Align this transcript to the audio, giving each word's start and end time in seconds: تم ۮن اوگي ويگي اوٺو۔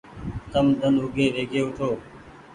تم 0.51 0.67
ۮن 0.79 0.95
اوگي 1.01 1.27
ويگي 1.33 1.59
اوٺو۔ 1.63 1.89